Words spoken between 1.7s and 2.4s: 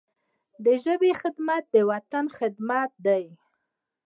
د وطن